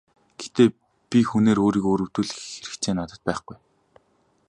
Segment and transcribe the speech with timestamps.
[0.37, 0.69] Гэхдээ
[1.09, 3.57] би хүнээр өөрийгөө өрөвдүүлэх хэрэгцээ надад байхгүй.